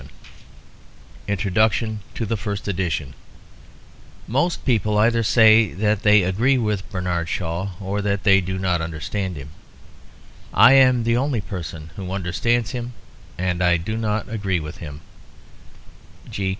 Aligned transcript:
Introduction 1.27 1.99
to 2.15 2.25
the 2.25 2.35
First 2.35 2.67
Edition 2.67 3.13
Most 4.27 4.65
people 4.65 4.97
either 4.97 5.21
say 5.21 5.73
that 5.73 6.01
they 6.01 6.23
agree 6.23 6.57
with 6.57 6.89
Bernard 6.89 7.29
Shaw 7.29 7.73
or 7.79 8.01
that 8.01 8.23
they 8.23 8.41
do 8.41 8.57
not 8.57 8.81
understand 8.81 9.37
him. 9.37 9.49
I 10.55 10.73
am 10.73 11.03
the 11.03 11.17
only 11.17 11.39
person 11.41 11.91
who 11.97 12.11
understands 12.11 12.71
him, 12.71 12.93
and 13.37 13.61
I 13.61 13.77
do 13.77 13.95
not 13.95 14.27
agree 14.27 14.59
with 14.59 14.77
him. 14.77 15.01